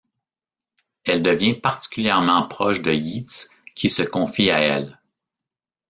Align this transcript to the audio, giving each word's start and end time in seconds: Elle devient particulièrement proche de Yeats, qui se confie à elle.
Elle 1.05 1.21
devient 1.21 1.53
particulièrement 1.53 2.47
proche 2.47 2.81
de 2.81 2.91
Yeats, 2.91 3.49
qui 3.75 3.87
se 3.87 4.01
confie 4.01 4.49
à 4.49 4.59
elle. 4.59 4.99